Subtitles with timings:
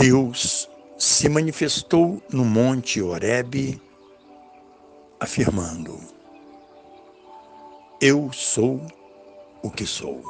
[0.00, 0.66] Deus
[0.96, 3.78] se manifestou no monte Horebe,
[5.20, 6.00] afirmando:
[8.00, 8.80] Eu sou
[9.62, 10.22] o que sou.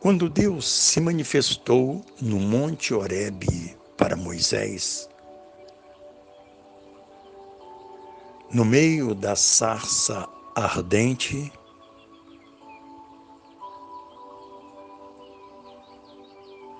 [0.00, 5.06] Quando Deus se manifestou no monte Horebe para Moisés,
[8.50, 10.26] no meio da sarça
[10.56, 11.52] ardente,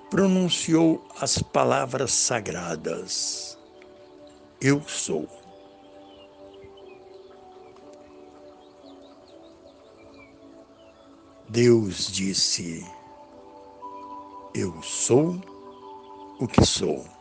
[0.09, 3.55] pronunciou as palavras sagradas:
[4.59, 5.29] Eu sou.
[11.47, 12.83] Deus disse:
[14.55, 15.39] Eu sou
[16.39, 17.16] o que sou.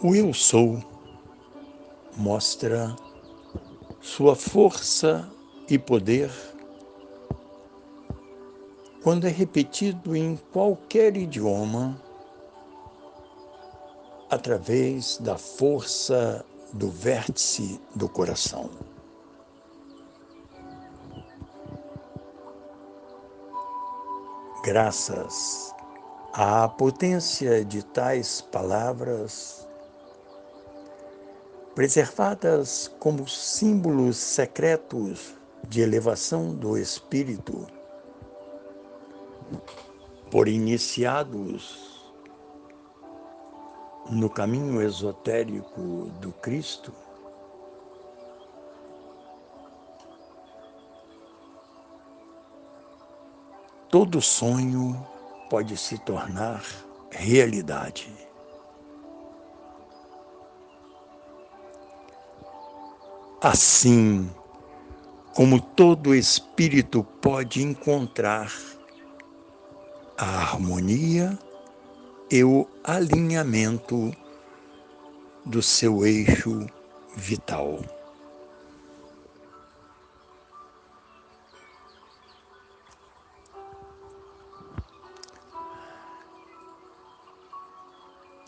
[0.00, 0.78] O eu sou
[2.16, 2.94] mostra
[4.00, 5.28] sua força
[5.68, 6.30] e poder
[9.02, 12.00] quando é repetido em qualquer idioma
[14.30, 18.70] através da força do vértice do coração.
[24.62, 25.74] Graças
[26.32, 29.67] à potência de tais palavras,
[31.78, 35.36] preservadas como símbolos secretos
[35.68, 37.68] de elevação do espírito,
[40.28, 42.12] por iniciados
[44.10, 46.92] no caminho esotérico do Cristo,
[53.88, 55.00] todo sonho
[55.48, 56.60] pode se tornar
[57.08, 58.27] realidade.
[63.40, 64.28] Assim
[65.32, 68.52] como todo espírito pode encontrar
[70.16, 71.38] a harmonia
[72.28, 74.10] e o alinhamento
[75.44, 76.66] do seu eixo
[77.14, 77.78] vital.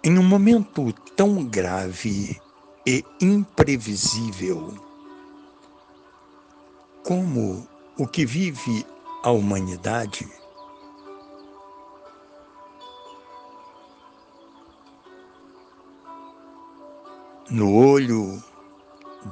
[0.03, 2.41] Em um momento tão grave
[2.87, 4.75] e imprevisível.
[7.05, 7.67] Como
[7.99, 8.87] o que vive
[9.23, 10.29] a humanidade,
[17.51, 18.43] no olho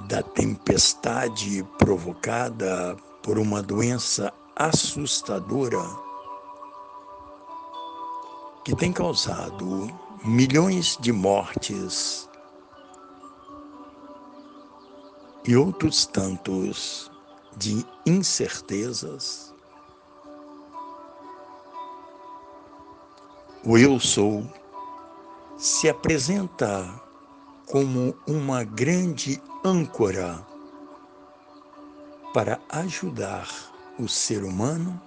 [0.09, 5.82] da tempestade provocada por uma doença assustadora
[8.65, 9.88] que tem causado
[10.25, 12.28] milhões de mortes
[15.47, 17.10] e outros tantos
[17.56, 19.54] de incertezas,
[23.65, 24.44] o eu sou
[25.56, 26.88] se apresenta
[27.66, 30.47] como uma grande âncora
[32.32, 33.48] para ajudar
[33.98, 35.00] o ser humano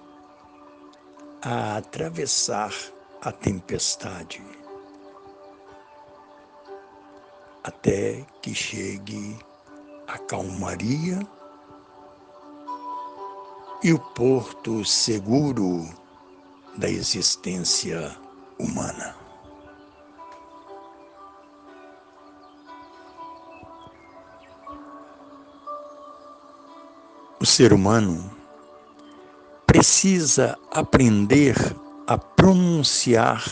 [1.40, 2.72] a atravessar
[3.20, 4.44] a tempestade
[7.64, 9.38] até que chegue
[10.06, 11.26] a calmaria
[13.82, 15.88] e o porto seguro
[16.76, 18.16] da existência
[18.58, 19.16] humana.
[27.40, 28.30] O ser humano
[29.66, 31.56] precisa aprender
[32.06, 33.44] a pronunciar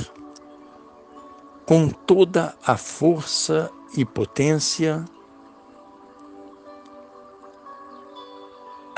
[1.67, 5.05] com toda a força e potência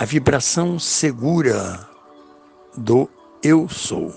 [0.03, 1.89] a vibração segura
[2.77, 3.09] do
[3.41, 4.13] eu sou.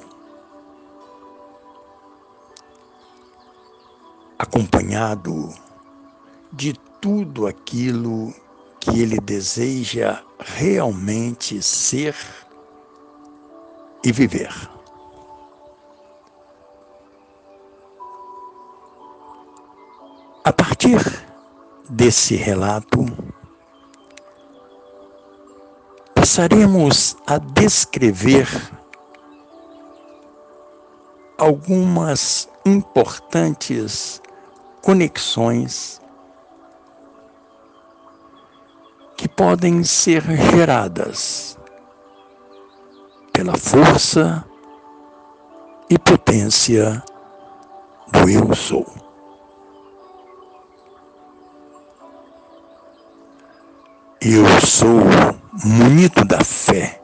[4.40, 5.54] Acompanhado
[6.52, 8.34] de tudo aquilo
[8.80, 12.16] que ele deseja realmente ser
[14.04, 14.50] e viver.
[20.44, 20.98] A partir
[21.88, 23.06] desse relato,
[26.26, 28.48] passaremos a descrever
[31.38, 34.20] algumas importantes
[34.82, 36.02] conexões
[39.16, 41.60] que podem ser geradas
[43.32, 44.44] pela força
[45.92, 47.04] e potência
[48.12, 48.84] do Eu Sou.
[54.22, 57.02] Eu sou munido da fé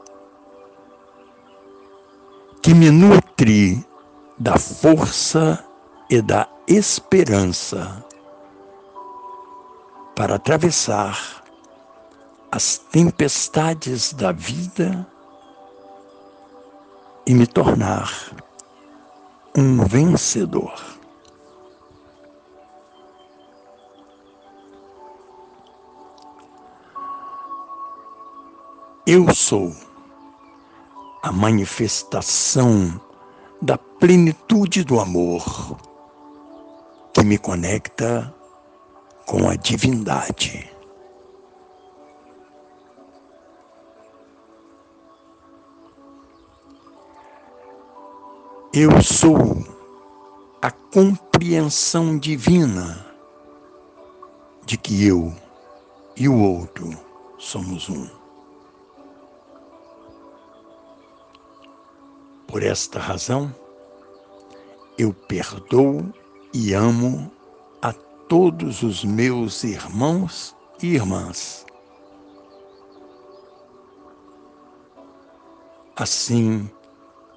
[2.61, 3.85] que me nutre
[4.37, 5.63] da força
[6.09, 8.03] e da esperança
[10.15, 11.43] para atravessar
[12.51, 15.07] as tempestades da vida
[17.25, 18.11] e me tornar
[19.57, 21.00] um vencedor.
[29.07, 29.75] Eu sou
[31.23, 33.01] a manifestação
[33.59, 35.75] da plenitude do amor
[37.11, 38.31] que me conecta
[39.25, 40.71] com a divindade.
[48.71, 49.65] Eu sou
[50.61, 53.03] a compreensão divina
[54.63, 55.33] de que eu
[56.15, 56.95] e o outro
[57.39, 58.20] somos um.
[62.51, 63.55] Por esta razão,
[64.97, 66.13] eu perdoo
[66.53, 67.31] e amo
[67.81, 67.93] a
[68.27, 70.53] todos os meus irmãos
[70.83, 71.65] e irmãs.
[75.95, 76.69] Assim,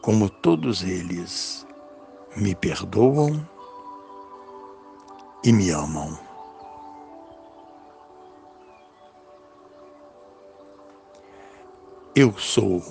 [0.02, 1.64] como todos eles
[2.36, 3.48] me perdoam
[5.44, 6.18] e me amam.
[12.16, 12.82] Eu sou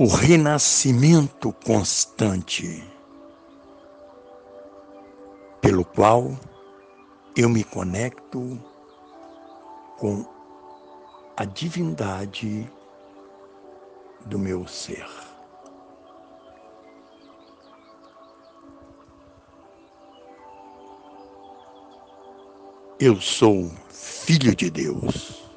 [0.00, 2.84] o renascimento constante,
[5.60, 6.38] pelo qual
[7.36, 8.62] eu me conecto
[9.98, 10.24] com
[11.36, 12.70] a divindade
[14.24, 15.04] do meu ser.
[23.00, 25.47] Eu sou filho de Deus.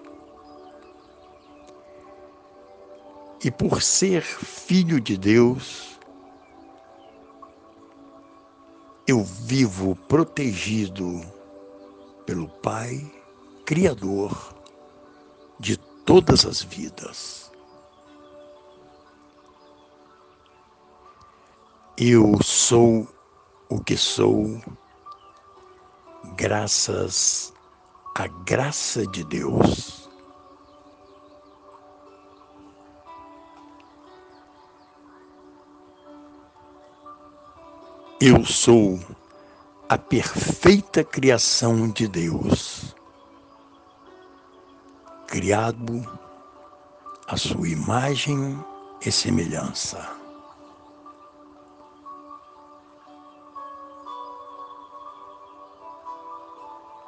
[3.44, 6.00] E por ser filho de Deus,
[9.08, 11.22] eu vivo protegido
[12.26, 13.12] pelo Pai
[13.66, 14.56] Criador
[15.60, 17.52] de todas as vidas.
[21.98, 23.08] Eu sou
[23.70, 24.62] o que sou
[26.36, 27.54] graças
[28.16, 30.00] à graça de Deus.
[38.23, 39.00] Eu sou
[39.89, 42.95] a perfeita criação de Deus,
[45.25, 46.07] criado
[47.25, 48.63] à sua imagem
[49.03, 50.07] e semelhança.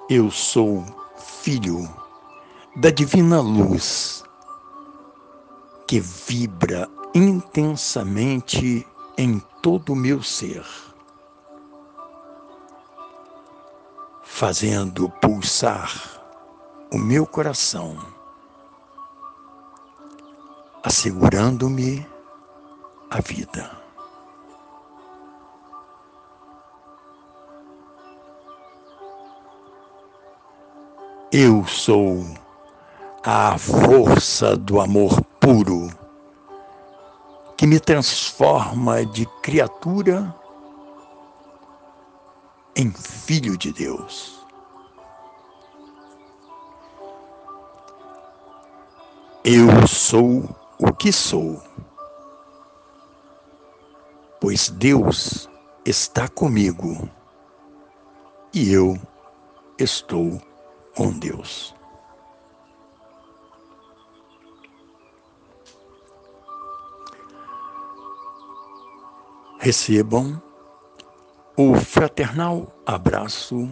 [0.10, 0.84] Eu sou
[1.16, 1.88] filho
[2.78, 4.24] da divina luz
[5.88, 10.66] que vibra intensamente em todo o meu ser,
[14.46, 15.90] fazendo pulsar
[16.94, 17.98] o meu coração,
[20.84, 22.06] assegurando-me
[23.10, 23.72] a vida.
[31.32, 32.26] Eu sou
[33.24, 35.88] a força do amor puro
[37.56, 40.36] que me transforma de criatura
[42.76, 44.44] em filho de Deus.
[49.44, 50.44] Eu sou
[50.80, 51.62] o que sou,
[54.40, 55.50] pois Deus
[55.86, 57.10] está comigo
[58.54, 58.98] e eu
[59.78, 60.42] estou
[60.96, 61.76] com Deus.
[69.60, 70.42] Recebam
[71.56, 73.70] o fraternal abraço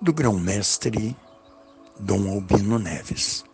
[0.00, 1.16] do grão-mestre
[2.00, 3.44] Dom Albino Neves.